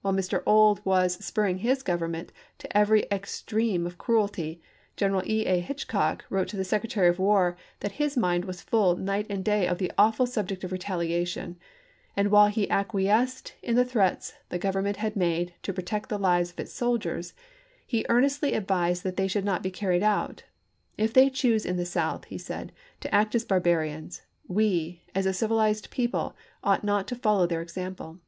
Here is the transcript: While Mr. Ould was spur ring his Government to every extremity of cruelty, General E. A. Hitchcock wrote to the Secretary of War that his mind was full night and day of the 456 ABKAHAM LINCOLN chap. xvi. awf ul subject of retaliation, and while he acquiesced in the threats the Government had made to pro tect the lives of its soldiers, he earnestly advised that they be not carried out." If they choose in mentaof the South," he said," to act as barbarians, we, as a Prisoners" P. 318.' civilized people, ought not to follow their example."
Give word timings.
While 0.00 0.14
Mr. 0.14 0.40
Ould 0.48 0.82
was 0.86 1.22
spur 1.22 1.42
ring 1.42 1.58
his 1.58 1.82
Government 1.82 2.32
to 2.60 2.74
every 2.74 3.02
extremity 3.12 3.84
of 3.84 3.98
cruelty, 3.98 4.62
General 4.96 5.22
E. 5.26 5.44
A. 5.44 5.60
Hitchcock 5.60 6.24
wrote 6.30 6.48
to 6.48 6.56
the 6.56 6.64
Secretary 6.64 7.08
of 7.08 7.18
War 7.18 7.58
that 7.80 8.00
his 8.00 8.16
mind 8.16 8.46
was 8.46 8.62
full 8.62 8.96
night 8.96 9.26
and 9.28 9.44
day 9.44 9.68
of 9.68 9.76
the 9.76 9.92
456 9.98 9.98
ABKAHAM 9.98 9.98
LINCOLN 9.98 9.98
chap. 9.98 10.08
xvi. 10.08 10.08
awf 10.16 10.20
ul 10.20 10.26
subject 10.32 10.64
of 10.64 10.72
retaliation, 10.72 11.56
and 12.16 12.30
while 12.30 12.46
he 12.48 12.70
acquiesced 12.70 13.52
in 13.62 13.74
the 13.76 13.84
threats 13.84 14.32
the 14.48 14.58
Government 14.58 14.96
had 14.96 15.14
made 15.14 15.52
to 15.60 15.74
pro 15.74 15.84
tect 15.84 16.08
the 16.08 16.18
lives 16.18 16.52
of 16.52 16.60
its 16.60 16.72
soldiers, 16.72 17.34
he 17.86 18.06
earnestly 18.08 18.54
advised 18.54 19.02
that 19.02 19.16
they 19.18 19.28
be 19.28 19.42
not 19.42 19.62
carried 19.74 20.02
out." 20.02 20.44
If 20.96 21.12
they 21.12 21.28
choose 21.28 21.66
in 21.66 21.74
mentaof 21.74 21.78
the 21.80 21.84
South," 21.84 22.24
he 22.24 22.38
said," 22.38 22.72
to 23.02 23.14
act 23.14 23.34
as 23.34 23.44
barbarians, 23.44 24.22
we, 24.48 25.02
as 25.14 25.26
a 25.26 25.36
Prisoners" 25.36 25.82
P. 25.90 25.90
318.' 25.90 25.90
civilized 25.90 25.90
people, 25.90 26.34
ought 26.64 26.82
not 26.82 27.06
to 27.08 27.14
follow 27.14 27.46
their 27.46 27.60
example." 27.60 28.20